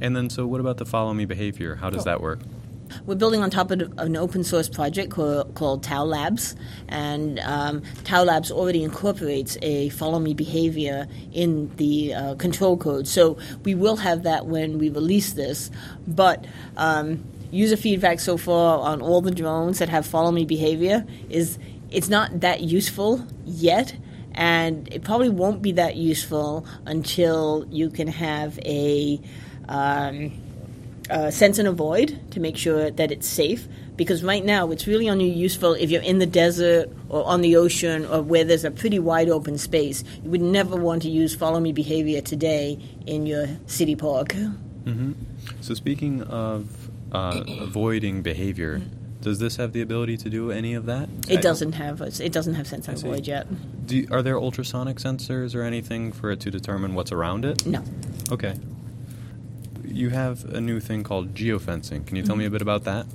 And 0.00 0.16
then, 0.16 0.30
so 0.30 0.46
what 0.46 0.60
about 0.60 0.78
the 0.78 0.86
follow 0.86 1.12
me 1.14 1.24
behavior? 1.24 1.74
How 1.74 1.90
does 1.90 2.04
that 2.04 2.20
work? 2.20 2.40
We're 3.06 3.14
building 3.14 3.42
on 3.42 3.50
top 3.50 3.70
of 3.70 3.80
an 3.98 4.16
open 4.16 4.44
source 4.44 4.68
project 4.68 5.12
called, 5.12 5.54
called 5.54 5.82
Tau 5.82 6.04
Labs, 6.04 6.56
and 6.88 7.38
um, 7.40 7.82
Tau 8.04 8.24
Labs 8.24 8.50
already 8.50 8.82
incorporates 8.82 9.56
a 9.62 9.90
follow 9.90 10.18
me 10.18 10.34
behavior 10.34 11.06
in 11.32 11.74
the 11.76 12.14
uh, 12.14 12.34
control 12.34 12.76
code. 12.76 13.06
So 13.06 13.38
we 13.64 13.74
will 13.74 13.96
have 13.96 14.24
that 14.24 14.46
when 14.46 14.78
we 14.78 14.88
release 14.88 15.34
this, 15.34 15.70
but 16.06 16.44
um, 16.76 17.24
user 17.50 17.76
feedback 17.76 18.20
so 18.20 18.36
far 18.36 18.78
on 18.78 19.02
all 19.02 19.20
the 19.20 19.30
drones 19.30 19.78
that 19.78 19.88
have 19.88 20.06
follow 20.06 20.30
me 20.30 20.44
behavior 20.44 21.04
is 21.28 21.58
it's 21.90 22.08
not 22.08 22.40
that 22.40 22.60
useful 22.60 23.26
yet 23.44 23.94
and 24.34 24.92
it 24.92 25.02
probably 25.02 25.28
won't 25.28 25.62
be 25.62 25.72
that 25.72 25.96
useful 25.96 26.64
until 26.86 27.66
you 27.70 27.90
can 27.90 28.08
have 28.08 28.58
a, 28.64 29.20
um, 29.68 30.32
a 31.10 31.32
sense 31.32 31.58
and 31.58 31.66
avoid 31.66 32.18
to 32.32 32.40
make 32.40 32.56
sure 32.56 32.90
that 32.90 33.10
it's 33.10 33.28
safe. 33.28 33.66
Because 33.96 34.24
right 34.24 34.42
now, 34.42 34.70
it's 34.70 34.86
really 34.86 35.10
only 35.10 35.28
useful 35.28 35.74
if 35.74 35.90
you're 35.90 36.00
in 36.00 36.20
the 36.20 36.26
desert 36.26 36.88
or 37.10 37.22
on 37.26 37.42
the 37.42 37.56
ocean 37.56 38.06
or 38.06 38.22
where 38.22 38.44
there's 38.44 38.64
a 38.64 38.70
pretty 38.70 38.98
wide 38.98 39.28
open 39.28 39.58
space. 39.58 40.04
You 40.22 40.30
would 40.30 40.40
never 40.40 40.74
want 40.74 41.02
to 41.02 41.10
use 41.10 41.34
follow 41.34 41.60
me 41.60 41.72
behavior 41.72 42.22
today 42.22 42.78
in 43.06 43.26
your 43.26 43.46
city 43.66 43.96
park. 43.96 44.28
Mm-hmm. 44.28 45.12
So, 45.60 45.74
speaking 45.74 46.22
of 46.22 46.79
uh, 47.12 47.44
avoiding 47.60 48.22
behavior, 48.22 48.80
does 49.20 49.38
this 49.38 49.56
have 49.56 49.72
the 49.72 49.82
ability 49.82 50.16
to 50.18 50.30
do 50.30 50.50
any 50.50 50.74
of 50.74 50.86
that? 50.86 51.08
It 51.28 51.42
doesn't 51.42 51.72
have 51.72 52.00
a, 52.00 52.06
it 52.24 52.32
doesn't 52.32 52.54
have 52.54 52.66
sense 52.66 52.88
I 52.88 52.94
see. 52.94 53.08
yet. 53.20 53.46
Do, 53.86 54.06
are 54.10 54.22
there 54.22 54.38
ultrasonic 54.38 54.96
sensors 54.96 55.54
or 55.54 55.62
anything 55.62 56.12
for 56.12 56.30
it 56.30 56.40
to 56.40 56.50
determine 56.50 56.94
what's 56.94 57.12
around 57.12 57.44
it? 57.44 57.66
No. 57.66 57.82
Okay. 58.30 58.54
You 59.84 60.10
have 60.10 60.44
a 60.54 60.60
new 60.60 60.80
thing 60.80 61.02
called 61.02 61.34
geofencing. 61.34 62.06
Can 62.06 62.16
you 62.16 62.22
tell 62.22 62.36
me 62.36 62.44
a 62.44 62.50
bit 62.50 62.62
about 62.62 62.84
that? 62.84 63.06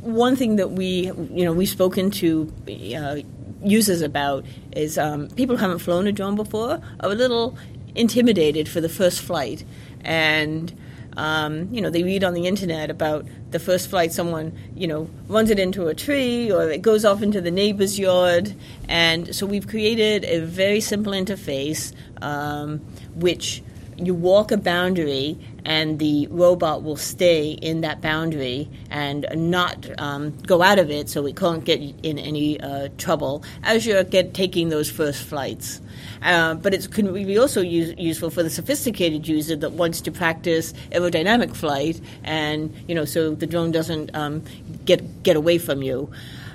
one 0.00 0.36
thing 0.36 0.56
that 0.56 0.70
we, 0.70 1.12
you 1.30 1.44
know, 1.44 1.52
we've 1.52 1.68
spoken 1.68 2.10
to 2.10 2.52
uh, 2.96 3.16
users 3.62 4.00
about 4.00 4.44
is 4.72 4.96
um, 4.98 5.28
people 5.30 5.56
who 5.56 5.60
haven't 5.60 5.80
flown 5.80 6.06
a 6.06 6.12
drone 6.12 6.36
before 6.36 6.80
are 7.00 7.10
a 7.10 7.14
little 7.14 7.56
intimidated 7.94 8.68
for 8.68 8.80
the 8.80 8.88
first 8.88 9.20
flight, 9.20 9.64
and 10.04 10.72
um, 11.18 11.68
you 11.74 11.82
know 11.82 11.90
they 11.90 12.04
read 12.04 12.22
on 12.22 12.32
the 12.32 12.46
internet 12.46 12.90
about 12.90 13.26
the 13.50 13.58
first 13.58 13.90
flight 13.90 14.12
someone 14.12 14.56
you 14.74 14.86
know 14.86 15.10
runs 15.26 15.50
it 15.50 15.58
into 15.58 15.88
a 15.88 15.94
tree 15.94 16.50
or 16.50 16.70
it 16.70 16.80
goes 16.80 17.04
off 17.04 17.20
into 17.22 17.40
the 17.40 17.50
neighbor's 17.50 17.98
yard, 17.98 18.54
and 18.88 19.34
so 19.34 19.44
we've 19.44 19.66
created 19.66 20.24
a 20.24 20.38
very 20.40 20.80
simple 20.80 21.12
interface 21.12 21.92
um, 22.22 22.78
which 23.16 23.62
you 23.98 24.14
walk 24.14 24.52
a 24.52 24.56
boundary 24.56 25.36
and 25.64 25.98
the 25.98 26.26
robot 26.28 26.82
will 26.82 26.96
stay 26.96 27.50
in 27.50 27.80
that 27.80 28.00
boundary 28.00 28.68
and 28.90 29.26
not 29.34 29.88
um, 30.00 30.30
go 30.46 30.62
out 30.62 30.78
of 30.78 30.90
it 30.90 31.08
so 31.08 31.26
it 31.26 31.36
can't 31.36 31.64
get 31.64 31.80
in 31.80 32.18
any 32.18 32.60
uh, 32.60 32.88
trouble 32.96 33.42
as 33.64 33.84
you're 33.84 34.04
get, 34.04 34.34
taking 34.34 34.68
those 34.68 34.90
first 34.90 35.22
flights. 35.22 35.80
Uh, 36.22 36.54
but 36.54 36.72
it 36.72 36.90
can 36.92 37.12
be 37.12 37.38
also 37.38 37.60
use, 37.60 37.94
useful 37.98 38.30
for 38.30 38.42
the 38.42 38.50
sophisticated 38.50 39.26
user 39.26 39.56
that 39.56 39.72
wants 39.72 40.00
to 40.00 40.12
practice 40.12 40.72
aerodynamic 40.92 41.54
flight 41.54 42.00
and, 42.22 42.74
you 42.86 42.94
know, 42.94 43.04
so 43.04 43.34
the 43.34 43.46
drone 43.46 43.72
doesn't 43.72 44.14
um, 44.14 44.42
get, 44.84 45.22
get 45.22 45.36
away 45.36 45.58
from 45.58 45.82
you. 45.82 46.10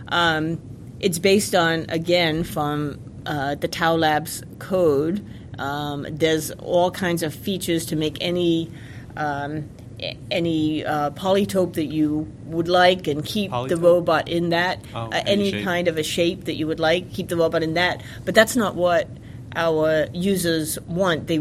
Um, 0.07 0.61
it's 0.99 1.19
based 1.19 1.53
on, 1.53 1.85
again, 1.89 2.43
from 2.43 2.99
uh, 3.25 3.55
the 3.55 3.67
Tau 3.67 3.95
Labs 3.95 4.43
code 4.59 5.25
um, 5.59 6.05
there's 6.09 6.51
all 6.51 6.91
kinds 6.91 7.23
of 7.23 7.33
features 7.33 7.85
to 7.87 7.95
make 7.95 8.17
any 8.21 8.71
um, 9.15 9.69
any 10.31 10.83
uh, 10.83 11.11
polytope 11.11 11.73
that 11.73 11.85
you 11.85 12.29
would 12.45 12.67
like 12.67 13.07
and 13.07 13.23
keep 13.23 13.51
the 13.51 13.77
robot 13.77 14.27
in 14.27 14.49
that. 14.49 14.83
Oh, 14.93 15.09
uh, 15.11 15.21
any 15.25 15.51
shape. 15.51 15.63
kind 15.63 15.87
of 15.87 15.97
a 15.97 16.03
shape 16.03 16.45
that 16.45 16.55
you 16.55 16.67
would 16.67 16.79
like, 16.79 17.13
keep 17.13 17.29
the 17.29 17.37
robot 17.37 17.63
in 17.63 17.75
that. 17.75 18.03
But 18.25 18.35
that's 18.35 18.55
not 18.55 18.75
what 18.75 19.07
our 19.55 20.07
users 20.11 20.79
want. 20.81 21.27
They 21.27 21.39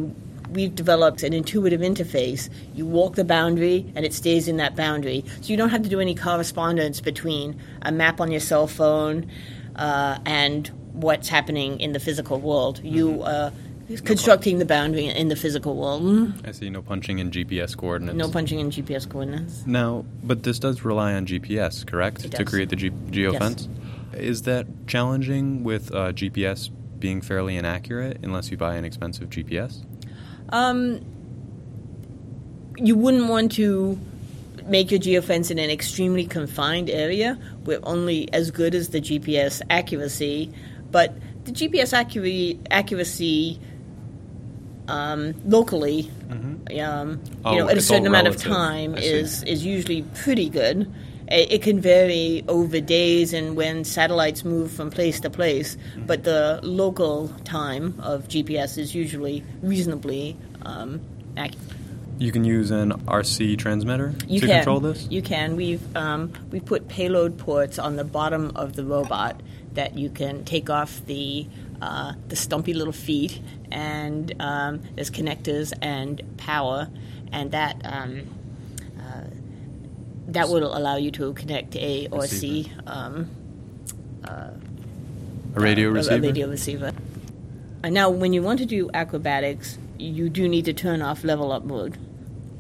We've 0.53 0.75
developed 0.75 1.23
an 1.23 1.33
intuitive 1.33 1.81
interface. 1.81 2.51
You 2.75 2.85
walk 2.85 3.15
the 3.15 3.25
boundary, 3.25 3.91
and 3.97 4.05
it 4.05 4.13
stays 4.13 4.49
in 4.49 4.59
that 4.59 4.77
boundary. 4.77 5.25
So 5.41 5.49
you 5.49 5.57
don't 5.57 5.71
have 5.71 5.83
to 5.83 5.89
do 5.89 5.99
any 5.99 6.15
correspondence 6.15 7.01
between 7.01 7.59
a 7.81 7.91
map 7.91 8.21
on 8.21 8.31
your 8.31 8.41
cell 8.41 8.67
phone 8.67 9.31
uh, 9.77 10.19
and 10.27 10.71
what's 10.93 11.29
happening 11.29 11.81
in 11.81 11.93
the 11.93 12.01
physical 12.01 12.39
world. 12.39 12.81
You 12.85 13.23
uh, 13.23 13.51
constructing 14.05 14.59
the 14.59 14.65
boundary 14.65 15.07
in 15.07 15.29
the 15.29 15.37
physical 15.37 15.77
world. 15.77 16.03
Mm. 16.03 16.47
I 16.47 16.53
see 16.53 16.71
no 16.71 16.83
punching 16.83 17.19
in 17.19 17.31
GPS 17.31 17.77
coordinates. 17.77 18.17
No 18.17 18.29
punching 18.29 18.61
in 18.61 18.71
GPS 18.71 19.09
coordinates. 19.09 19.67
Now, 19.67 20.05
but 20.23 20.43
this 20.43 20.59
does 20.59 20.85
rely 20.85 21.15
on 21.15 21.27
GPS, 21.27 21.87
correct? 21.87 22.25
It 22.25 22.33
To 22.33 22.45
create 22.45 22.69
the 22.69 22.77
G- 22.77 22.91
geofence? 22.91 23.69
Is 24.15 24.43
that 24.43 24.67
challenging 24.87 25.65
with 25.65 25.95
uh, 25.95 26.13
GPS 26.13 26.71
being 26.99 27.21
fairly 27.21 27.57
inaccurate 27.57 28.19
unless 28.23 28.51
you 28.51 28.57
buy 28.57 28.77
an 28.77 28.85
expensive 28.85 29.31
GPS? 29.31 29.85
Um, 30.51 31.01
you 32.77 32.95
wouldn't 32.97 33.29
want 33.29 33.53
to 33.53 33.99
make 34.67 34.91
your 34.91 35.01
geofence 35.01 35.51
in 35.51 35.59
an 35.59 35.71
extremely 35.71 36.25
confined 36.27 36.89
area 36.89 37.39
with 37.65 37.81
only 37.83 38.33
as 38.33 38.51
good 38.51 38.75
as 38.75 38.91
the 38.91 39.01
GPS 39.01 39.61
accuracy, 39.71 40.53
but 40.91 41.15
the 41.45 41.53
GPS 41.53 41.93
accuracy, 41.93 42.61
accuracy 42.71 43.61
um, 44.93 45.35
locally, 45.47 46.11
um, 46.31 46.61
you 46.71 46.83
Oh, 47.45 47.55
know, 47.59 47.69
at 47.69 47.77
a 47.79 47.81
certain 47.81 48.07
amount 48.07 48.27
of 48.29 48.37
time 48.37 48.95
is 48.97 49.43
is 49.45 49.65
usually 49.65 50.03
pretty 50.23 50.49
good. 50.49 50.79
It, 51.29 51.53
it 51.55 51.63
can 51.63 51.81
vary 51.81 52.45
over 52.49 52.81
days 52.81 53.33
and 53.33 53.57
when 53.57 53.85
satellites 53.85 54.45
move 54.45 54.71
from 54.71 54.91
place 54.91 55.19
to 55.21 55.31
place, 55.31 55.77
Mm-hmm. 55.77 56.07
but 56.07 56.25
the 56.25 56.61
local 56.63 57.29
time 57.45 57.95
of 58.03 58.29
GPS 58.29 58.77
is 58.79 58.95
usually 58.95 59.43
reasonably 59.63 60.37
um, 60.63 61.01
accurate. 61.37 61.69
You 62.19 62.31
can 62.31 62.45
use 62.45 62.71
an 62.71 62.93
RC 63.09 63.59
transmitter 63.59 64.15
You 64.29 64.41
to 64.41 64.47
can 64.47 64.57
control 64.57 64.81
this? 64.81 65.09
You 65.11 65.23
can. 65.23 65.57
We've 65.57 65.83
um, 65.97 66.33
we 66.53 66.61
put 66.61 66.87
payload 66.89 67.39
ports 67.39 67.79
on 67.79 67.97
the 67.97 68.05
bottom 68.05 68.53
of 68.55 68.77
the 68.77 68.85
robot 68.85 69.41
that 69.75 69.97
you 69.97 70.11
can 70.11 70.45
take 70.45 70.69
off 70.71 71.01
the 71.07 71.47
uh, 71.83 72.13
the 72.29 72.37
stumpy 72.37 72.75
little 72.75 72.93
feet, 72.93 73.41
and 73.73 74.33
um, 74.41 74.81
there's 74.95 75.11
connectors 75.11 75.73
and 75.83 76.23
power, 76.37 76.89
and 77.33 77.51
that 77.51 77.81
um, 77.85 78.23
uh, 78.99 79.25
that 80.29 80.49
will 80.49 80.77
allow 80.77 80.97
you 80.97 81.11
to 81.11 81.33
connect 81.33 81.75
a 81.75 82.07
RC 82.07 82.21
Receiver. 82.23 82.83
um, 82.87 83.31
a 85.55 85.61
radio 85.61 85.91
receiver? 85.91 86.15
A 86.15 86.21
radio 86.21 86.49
receiver. 86.49 86.93
And 87.83 87.93
now, 87.95 88.11
when 88.11 88.33
you 88.33 88.43
want 88.43 88.61
to 88.61 88.67
do 88.67 88.89
acrobatics, 88.95 89.77
you 89.99 90.29
do 90.29 90.49
need 90.49 90.67
to 90.67 90.73
turn 90.73 91.03
off 91.03 91.25
level 91.25 91.51
up 91.51 91.65
mode 91.65 91.99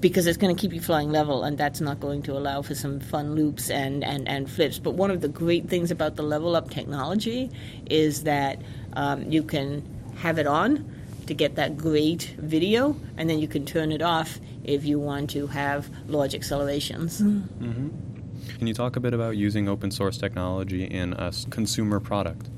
because 0.00 0.26
it's 0.26 0.36
going 0.36 0.54
to 0.54 0.60
keep 0.60 0.72
you 0.72 0.80
flying 0.80 1.10
level, 1.10 1.44
and 1.44 1.56
that's 1.56 1.80
not 1.80 2.00
going 2.00 2.22
to 2.22 2.32
allow 2.32 2.60
for 2.60 2.74
some 2.74 2.98
fun 2.98 3.36
loops 3.36 3.70
and, 3.70 4.02
and, 4.02 4.28
and 4.28 4.50
flips. 4.50 4.80
But 4.80 4.94
one 4.94 5.12
of 5.12 5.20
the 5.20 5.28
great 5.28 5.68
things 5.68 5.92
about 5.92 6.16
the 6.16 6.24
level 6.24 6.56
up 6.56 6.70
technology 6.70 7.50
is 7.88 8.24
that 8.24 8.60
um, 8.94 9.30
you 9.30 9.42
can 9.42 9.82
have 10.16 10.38
it 10.38 10.46
on 10.46 10.88
to 11.26 11.34
get 11.34 11.54
that 11.56 11.76
great 11.76 12.34
video, 12.38 12.96
and 13.16 13.28
then 13.28 13.38
you 13.38 13.48
can 13.48 13.64
turn 13.64 13.92
it 13.92 14.02
off 14.02 14.40
if 14.64 14.84
you 14.84 14.98
want 14.98 15.30
to 15.30 15.46
have 15.48 15.88
large 16.08 16.34
accelerations. 16.34 17.18
Can 17.18 18.66
you 18.66 18.74
talk 18.74 18.96
a 18.96 19.00
bit 19.00 19.14
about 19.14 19.36
using 19.36 19.68
open 19.68 19.90
source 19.90 20.18
technology 20.18 20.84
in 20.84 21.12
a 21.14 21.32
consumer 21.50 22.00
product? 22.00 22.48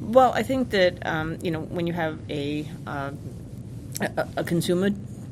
Well, 0.00 0.32
I 0.32 0.42
think 0.42 0.70
that 0.70 1.06
um, 1.06 1.38
you 1.42 1.50
know 1.50 1.60
when 1.60 1.86
you 1.86 1.92
have 1.92 2.18
a 2.30 2.68
uh, 2.86 3.12
a, 4.00 4.28
a 4.38 4.44
consumer 4.44 4.90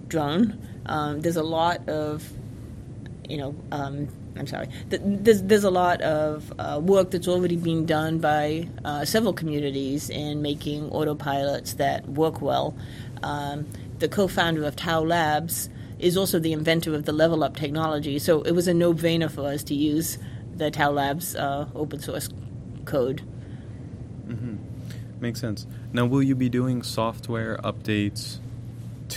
drone, 0.09 0.59
um, 0.87 1.21
there's 1.21 1.37
a 1.37 1.43
lot 1.43 1.88
of 1.88 2.29
you 3.29 3.38
know. 3.38 3.55
Um, 3.71 4.09
I'm 4.37 4.47
sorry. 4.47 4.69
There's 4.89 5.43
there's 5.43 5.65
a 5.65 5.71
lot 5.71 6.01
of 6.01 6.53
uh, 6.59 6.81
work 6.83 7.11
that's 7.11 7.29
already 7.29 7.57
being 7.57 7.85
done 7.85 8.19
by 8.19 8.69
uh, 8.85 9.05
several 9.05 9.33
communities 9.33 10.09
in 10.09 10.41
making 10.43 10.89
autopilots 10.91 11.77
that 11.77 12.09
work 12.09 12.41
well. 12.41 12.75
Um, 13.23 13.69
the 13.99 14.09
co-founder 14.09 14.65
of 14.65 14.75
Tau 14.75 15.03
Labs 15.03 15.69
is 15.99 16.17
also 16.17 16.39
the 16.39 16.53
inventor 16.53 16.95
of 16.95 17.05
the 17.05 17.12
Level 17.12 17.45
Up 17.45 17.57
technology, 17.57 18.19
so 18.19 18.43
it 18.43 18.53
was 18.53 18.67
a 18.67 18.75
no-brainer 18.75 19.31
for 19.31 19.47
us 19.47 19.62
to 19.65 19.75
use 19.75 20.19
the 20.57 20.71
Tau 20.71 20.91
Labs 20.91 21.37
uh, 21.37 21.69
open 21.75 22.01
source 22.01 22.29
code. 22.85 23.23
Makes 25.23 25.41
sense. 25.41 25.69
Now, 25.93 26.05
will 26.05 26.23
you 26.25 26.35
be 26.35 26.49
doing 26.49 26.83
software 26.83 27.57
updates 27.59 28.41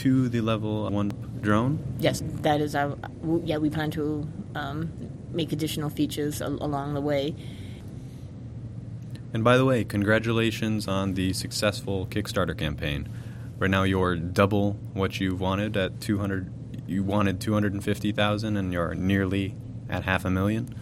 to 0.03 0.29
the 0.29 0.41
level 0.41 0.89
1 0.89 1.39
drone? 1.41 1.79
Yes, 1.99 2.21
that 2.41 2.61
is 2.61 2.75
our. 2.75 2.97
Yeah, 3.43 3.57
we 3.57 3.69
plan 3.69 3.91
to 3.91 4.27
um, 4.55 4.91
make 5.31 5.51
additional 5.51 5.89
features 5.89 6.41
al- 6.41 6.63
along 6.63 6.93
the 6.93 7.01
way. 7.01 7.35
And 9.33 9.43
by 9.43 9.57
the 9.57 9.65
way, 9.65 9.83
congratulations 9.83 10.87
on 10.87 11.13
the 11.13 11.33
successful 11.33 12.07
Kickstarter 12.07 12.57
campaign. 12.57 13.09
Right 13.57 13.71
now, 13.71 13.83
you're 13.83 14.15
double 14.15 14.73
what 14.93 15.19
you 15.19 15.35
wanted 15.35 15.75
at 15.77 15.99
200. 16.01 16.51
You 16.87 17.03
wanted 17.03 17.39
250,000, 17.39 18.57
and 18.57 18.71
you're 18.71 18.93
nearly 18.95 19.55
at 19.89 20.03
half 20.03 20.25
a 20.25 20.29
million. 20.29 20.73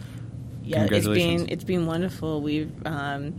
Yeah, 0.62 0.86
it's 0.90 1.06
been 1.06 1.48
it's 1.50 1.64
been 1.64 1.86
wonderful. 1.86 2.40
We've 2.40 2.72
um, 2.86 3.34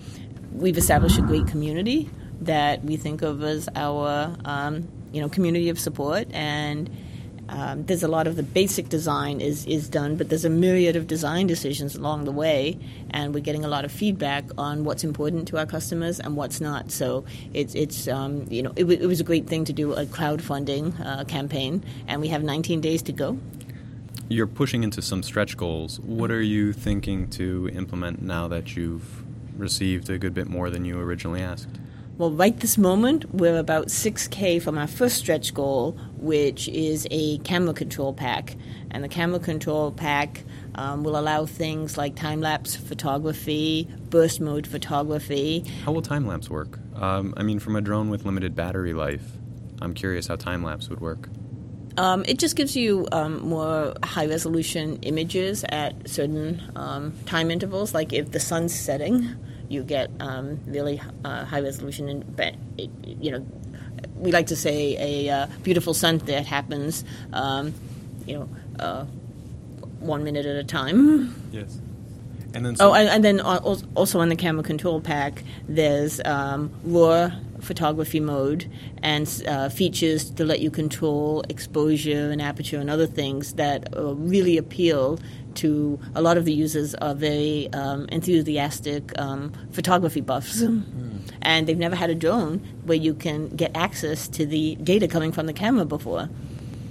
we've 0.52 0.78
established 0.78 1.18
a 1.18 1.22
great 1.22 1.48
community 1.48 2.10
that 2.42 2.84
we 2.84 2.98
think 2.98 3.22
of 3.22 3.44
as 3.44 3.68
our 3.76 4.36
um, 4.46 4.88
you 5.16 5.22
know 5.22 5.30
community 5.30 5.70
of 5.70 5.80
support, 5.80 6.28
and 6.32 6.90
um, 7.48 7.86
there's 7.86 8.04
a 8.04 8.08
lot 8.08 8.28
of 8.28 8.36
the 8.36 8.44
basic 8.44 8.90
design 8.90 9.40
is, 9.40 9.66
is 9.66 9.88
done, 9.88 10.16
but 10.16 10.30
there's 10.30 10.46
a 10.46 10.50
myriad 10.50 10.96
of 10.96 11.08
design 11.08 11.48
decisions 11.48 11.96
along 11.96 12.26
the 12.26 12.32
way, 12.32 12.78
and 13.12 13.34
we're 13.34 13.40
getting 13.40 13.64
a 13.64 13.68
lot 13.68 13.86
of 13.86 13.92
feedback 13.92 14.46
on 14.58 14.84
what's 14.84 15.04
important 15.04 15.48
to 15.50 15.58
our 15.58 15.66
customers 15.66 16.20
and 16.20 16.36
what's 16.36 16.60
not. 16.60 16.92
So 16.92 17.24
it's, 17.54 17.76
it's 17.76 18.08
um, 18.08 18.46
you 18.50 18.64
know, 18.64 18.72
it, 18.76 18.82
w- 18.82 19.00
it, 19.00 19.06
was 19.06 19.20
a 19.20 19.24
great 19.24 19.48
thing 19.48 19.64
to 19.66 19.74
do 19.74 19.94
a 19.94 20.06
crowdfunding 20.06 21.00
uh, 21.06 21.24
campaign, 21.26 21.84
and 22.08 22.20
we 22.20 22.30
have 22.30 22.44
19 22.44 22.82
days 22.82 23.02
to 23.04 23.14
go. 23.14 23.38
You're 24.28 24.48
pushing 24.48 24.84
into 24.84 25.04
some 25.04 25.22
stretch 25.22 25.56
goals. 25.56 26.00
What 26.00 26.32
are 26.32 26.42
you 26.42 26.74
thinking 26.74 27.30
to 27.32 27.70
implement 27.70 28.24
now 28.24 28.48
that 28.48 28.76
you've 28.76 29.24
received 29.56 30.10
a 30.10 30.18
good 30.18 30.34
bit 30.34 30.48
more 30.48 30.72
than 30.72 30.84
you 30.84 31.00
originally 31.00 31.42
asked? 31.42 31.80
Well, 32.18 32.32
right 32.32 32.58
this 32.58 32.78
moment, 32.78 33.36
we're 33.36 33.58
about 33.58 33.88
6K 33.88 34.62
from 34.62 34.78
our 34.78 34.88
first 34.88 35.18
stretch 35.18 35.54
goal, 35.54 35.98
which 36.16 36.70
is 36.70 37.06
a 37.12 37.40
camera 37.40 37.74
control 37.74 38.14
pack. 38.14 38.56
And 38.90 39.04
the 39.04 39.10
camera 39.10 39.40
control 39.40 39.92
pack 39.92 40.46
um, 40.76 41.04
will 41.04 41.18
allow 41.18 41.46
things 41.46 41.98
like 41.98 42.16
time 42.16 42.40
lapse 42.40 42.74
photography, 42.74 43.90
burst 44.10 44.40
mode 44.40 44.66
photography. 44.66 45.66
How 45.84 45.92
will 45.92 46.02
time 46.02 46.26
lapse 46.26 46.50
work? 46.50 46.80
Um, 46.96 47.34
I 47.36 47.44
mean, 47.44 47.60
from 47.60 47.76
a 47.76 47.82
drone 47.82 48.10
with 48.10 48.24
limited 48.24 48.56
battery 48.56 48.94
life, 48.94 49.34
I'm 49.82 49.94
curious 49.94 50.28
how 50.28 50.38
time 50.38 50.64
lapse 50.64 50.88
would 50.88 51.02
work. 51.02 51.28
Um, 51.98 52.24
it 52.26 52.40
just 52.40 52.56
gives 52.56 52.78
you 52.78 53.10
um, 53.12 53.42
more 53.42 53.94
high 54.04 54.28
resolution 54.28 55.00
images 55.02 55.66
at 55.68 56.10
certain 56.10 56.64
um, 56.78 57.14
time 57.26 57.52
intervals, 57.52 57.94
like 57.94 58.14
if 58.14 58.32
the 58.32 58.40
sun's 58.40 58.74
setting 58.74 59.36
you 59.70 59.84
get 59.84 60.10
um, 60.20 60.60
really 60.66 61.02
uh, 61.24 61.46
high 61.46 61.62
resolution. 61.62 62.10
And 62.10 62.58
you 63.06 63.32
know, 63.32 63.46
we 64.16 64.32
like 64.32 64.48
to 64.48 64.56
say 64.56 64.98
a 65.28 65.30
uh, 65.30 65.48
beautiful 65.64 65.94
sun 65.94 66.20
that 66.20 66.46
happens, 66.46 67.04
um, 67.34 67.74
you 68.26 68.40
know, 68.40 68.50
uh, 68.80 69.06
one 70.00 70.24
minute 70.24 70.46
at 70.46 70.56
a 70.56 70.64
time. 70.64 71.36
Yes. 71.52 71.80
And 72.54 72.66
then 72.66 72.78
oh, 72.80 72.94
and, 72.94 73.10
and, 73.10 73.24
then 73.24 73.42
also 73.42 74.20
on 74.22 74.30
the 74.30 74.36
camera 74.38 74.64
control 74.64 75.02
pack, 75.02 75.44
there's 75.68 76.22
um, 76.24 76.72
RAW 76.86 77.32
photography 77.66 78.20
mode 78.20 78.70
and 79.02 79.44
uh, 79.48 79.70
features 79.70 80.30
to 80.32 80.46
let 80.46 80.60
you 80.60 80.72
control 80.72 81.44
exposure 81.50 82.32
and 82.32 82.42
aperture 82.42 82.80
and 82.80 82.90
other 82.90 83.08
things 83.08 83.54
that 83.54 83.96
uh, 83.96 84.14
really 84.16 84.58
appeal 84.58 85.20
to 85.56 86.00
a 86.14 86.22
lot 86.22 86.38
of 86.38 86.46
the 86.46 86.54
users 86.54 86.96
are 86.96 87.16
very 87.16 87.72
um, 87.74 88.06
enthusiastic 88.10 89.18
um, 89.20 89.52
photography 89.72 90.22
buffs. 90.22 90.62
Mm. 90.62 91.32
And 91.42 91.68
they've 91.68 91.78
never 91.78 91.96
had 91.96 92.10
a 92.10 92.16
drone 92.16 92.60
where 92.84 92.98
you 92.98 93.14
can 93.14 93.50
get 93.50 93.72
access 93.76 94.28
to 94.30 94.46
the 94.46 94.76
data 94.76 95.08
coming 95.08 95.32
from 95.32 95.46
the 95.46 95.54
camera 95.54 95.86
before. 95.86 96.30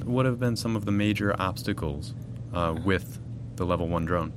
What 0.04 0.26
have 0.26 0.38
been 0.38 0.56
some 0.56 0.76
of 0.76 0.84
the 0.84 0.92
major 0.92 1.34
obstacles 1.38 2.14
uh, 2.52 2.74
with 2.84 3.18
the 3.56 3.64
level 3.64 3.88
one 3.88 4.04
drone? 4.04 4.32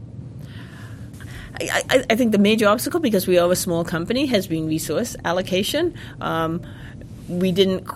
I, 1.59 2.05
I, 2.09 2.15
think 2.15 2.31
the 2.31 2.37
major 2.37 2.67
obstacle, 2.67 2.99
because 2.99 3.27
we 3.27 3.37
are 3.37 3.51
a 3.51 3.55
small 3.55 3.83
company, 3.83 4.25
has 4.27 4.47
been 4.47 4.67
resource 4.67 5.15
allocation. 5.25 5.95
Um, 6.21 6.61
we 7.27 7.51
didn't 7.51 7.87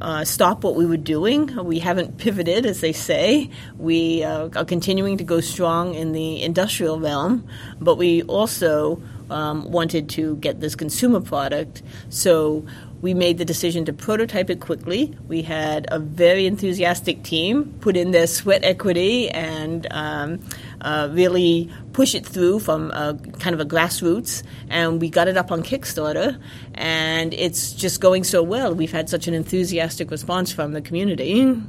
uh, 0.00 0.24
stop 0.24 0.64
what 0.64 0.74
we 0.74 0.86
were 0.86 0.96
doing. 0.96 1.54
We 1.64 1.78
haven't 1.78 2.18
pivoted, 2.18 2.66
as 2.66 2.80
they 2.80 2.92
say. 2.92 3.50
We 3.78 4.22
uh, 4.22 4.50
are 4.54 4.64
continuing 4.64 5.18
to 5.18 5.24
go 5.24 5.40
strong 5.40 5.94
in 5.94 6.12
the 6.12 6.42
industrial 6.42 7.00
realm, 7.00 7.46
but 7.80 7.96
we 7.96 8.22
also 8.24 9.02
um, 9.30 9.70
wanted 9.70 10.08
to 10.10 10.36
get 10.36 10.60
this 10.60 10.74
consumer 10.74 11.20
product. 11.20 11.82
So 12.08 12.64
we 13.02 13.14
made 13.14 13.38
the 13.38 13.44
decision 13.44 13.84
to 13.84 13.92
prototype 13.92 14.50
it 14.50 14.60
quickly. 14.60 15.16
We 15.28 15.42
had 15.42 15.86
a 15.90 15.98
very 15.98 16.46
enthusiastic 16.46 17.22
team 17.22 17.74
put 17.80 17.96
in 17.96 18.10
their 18.10 18.26
sweat 18.26 18.64
equity 18.64 19.28
and 19.30 19.86
um, 19.90 20.40
uh, 20.80 21.08
really 21.12 21.70
push 21.92 22.14
it 22.14 22.26
through 22.26 22.60
from 22.60 22.90
a, 22.92 23.18
kind 23.38 23.54
of 23.54 23.60
a 23.60 23.66
grassroots. 23.66 24.42
And 24.70 25.00
we 25.00 25.10
got 25.10 25.28
it 25.28 25.36
up 25.36 25.52
on 25.52 25.62
Kickstarter, 25.62 26.40
and 26.74 27.34
it's 27.34 27.72
just 27.72 28.00
going 28.00 28.24
so 28.24 28.42
well. 28.42 28.74
We've 28.74 28.92
had 28.92 29.08
such 29.08 29.28
an 29.28 29.34
enthusiastic 29.34 30.10
response 30.10 30.50
from 30.52 30.72
the 30.72 30.80
community. 30.80 31.60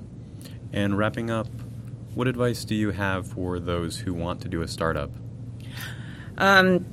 And 0.73 0.97
wrapping 0.97 1.29
up, 1.29 1.47
what 2.15 2.27
advice 2.27 2.65
do 2.65 2.73
you 2.73 2.91
have 2.91 3.27
for 3.27 3.59
those 3.59 3.99
who 3.99 4.13
want 4.13 4.41
to 4.41 4.49
do 4.49 4.61
a 4.61 4.67
startup? 4.67 5.11
Um, 6.37 6.85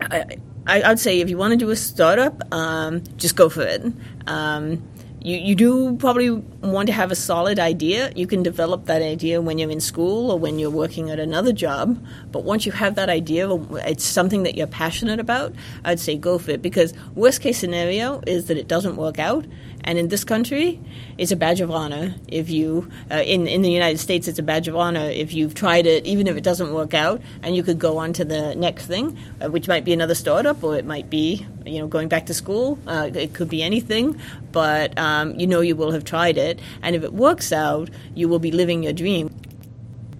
I, 0.00 0.36
I, 0.66 0.88
would 0.88 0.98
say 0.98 1.20
if 1.20 1.30
you 1.30 1.38
want 1.38 1.52
to 1.52 1.56
do 1.56 1.70
a 1.70 1.76
startup, 1.76 2.52
um, 2.52 3.02
just 3.16 3.36
go 3.36 3.48
for 3.48 3.62
it. 3.62 3.82
Um, 4.26 4.86
you, 5.20 5.36
you 5.36 5.54
do 5.54 5.96
probably 5.96 6.30
want 6.30 6.86
to 6.86 6.92
have 6.92 7.10
a 7.10 7.16
solid 7.16 7.58
idea. 7.58 8.12
You 8.14 8.26
can 8.26 8.42
develop 8.42 8.86
that 8.86 9.02
idea 9.02 9.40
when 9.40 9.58
you're 9.58 9.70
in 9.70 9.80
school 9.80 10.30
or 10.30 10.38
when 10.38 10.58
you're 10.58 10.70
working 10.70 11.10
at 11.10 11.18
another 11.18 11.52
job. 11.52 12.04
But 12.30 12.44
once 12.44 12.66
you 12.66 12.72
have 12.72 12.94
that 12.94 13.08
idea, 13.08 13.50
it's 13.86 14.04
something 14.04 14.44
that 14.44 14.54
you're 14.54 14.66
passionate 14.66 15.20
about, 15.20 15.54
I'd 15.84 16.00
say 16.00 16.16
go 16.16 16.38
for 16.38 16.52
it. 16.52 16.62
Because 16.62 16.94
worst 17.14 17.40
case 17.40 17.58
scenario 17.58 18.20
is 18.26 18.46
that 18.46 18.56
it 18.56 18.68
doesn't 18.68 18.96
work 18.96 19.18
out. 19.18 19.44
And 19.84 19.98
in 19.98 20.08
this 20.08 20.24
country, 20.24 20.80
it's 21.16 21.32
a 21.32 21.36
badge 21.36 21.60
of 21.60 21.70
honor 21.70 22.14
if 22.26 22.50
you, 22.50 22.90
uh, 23.10 23.22
in, 23.24 23.46
in 23.46 23.62
the 23.62 23.70
United 23.70 23.98
States, 23.98 24.28
it's 24.28 24.38
a 24.38 24.42
badge 24.42 24.68
of 24.68 24.76
honor 24.76 25.08
if 25.08 25.32
you've 25.32 25.54
tried 25.54 25.86
it, 25.86 26.04
even 26.04 26.26
if 26.26 26.36
it 26.36 26.42
doesn't 26.42 26.74
work 26.74 26.94
out, 26.94 27.22
and 27.42 27.56
you 27.56 27.62
could 27.62 27.78
go 27.78 27.96
on 27.96 28.12
to 28.14 28.24
the 28.24 28.54
next 28.54 28.86
thing, 28.86 29.16
uh, 29.40 29.48
which 29.48 29.68
might 29.68 29.84
be 29.84 29.92
another 29.92 30.14
startup 30.14 30.62
or 30.62 30.76
it 30.76 30.84
might 30.84 31.08
be, 31.08 31.46
you 31.64 31.78
know, 31.78 31.86
going 31.86 32.08
back 32.08 32.26
to 32.26 32.34
school. 32.34 32.78
Uh, 32.86 33.10
it 33.14 33.32
could 33.34 33.48
be 33.48 33.62
anything, 33.62 34.20
but 34.52 34.98
um, 35.08 35.38
you 35.40 35.46
know 35.46 35.60
you 35.60 35.76
will 35.76 35.92
have 35.92 36.04
tried 36.04 36.36
it. 36.36 36.60
And 36.82 36.94
if 36.94 37.02
it 37.02 37.12
works 37.12 37.52
out, 37.52 37.88
you 38.14 38.28
will 38.28 38.38
be 38.38 38.50
living 38.50 38.82
your 38.82 38.92
dream. 38.92 39.28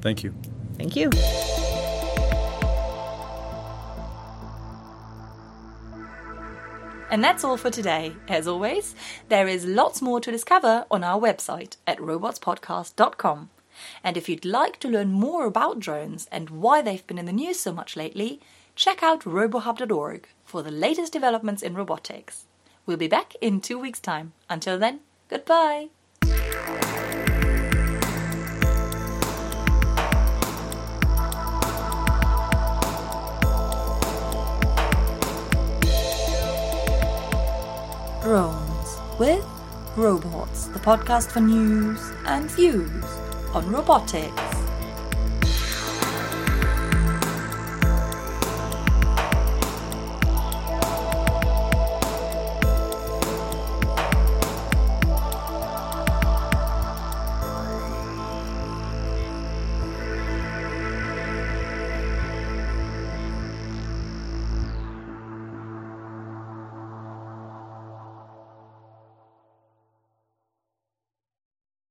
Thank 0.01 0.24
you. 0.24 0.35
Thank 0.79 0.96
you. 0.96 1.11
And 7.11 7.24
that's 7.24 7.42
all 7.42 7.57
for 7.57 7.70
today. 7.70 8.14
As 8.29 8.46
always, 8.46 8.94
there 9.29 9.48
is 9.48 9.64
lots 9.64 10.03
more 10.03 10.20
to 10.20 10.31
discover 10.31 10.85
on 10.90 11.03
our 11.03 11.18
website 11.18 11.77
at 11.87 11.98
robotspodcast.com. 11.98 13.51
And 14.05 14.16
if 14.16 14.29
you'd 14.29 14.44
like 14.44 14.79
to 14.81 14.88
learn 14.88 15.12
more 15.12 15.46
about 15.46 15.81
drones 15.81 16.29
and 16.31 16.51
why 16.51 16.83
they've 16.83 17.07
been 17.07 17.18
in 17.18 17.27
the 17.27 17.33
news 17.33 17.59
so 17.61 17.72
much 17.72 17.96
lately, 17.96 18.40
check 18.74 19.03
out 19.03 19.22
robohub.org 19.22 20.29
for 20.44 20.62
the 20.62 20.70
latest 20.70 21.12
developments 21.12 21.62
in 21.62 21.74
robotics. 21.74 22.47
We'll 22.88 22.96
be 22.96 23.07
back 23.07 23.35
in 23.42 23.61
two 23.61 23.79
weeks' 23.79 24.01
time. 24.01 24.33
Until 24.48 24.79
then, 24.79 25.01
goodbye. 25.29 25.90
Drones 38.22 38.96
with 39.18 39.44
Robots, 39.94 40.68
the 40.68 40.79
podcast 40.79 41.31
for 41.31 41.40
news 41.40 42.01
and 42.24 42.51
views 42.51 43.05
on 43.53 43.70
robotics. 43.70 44.47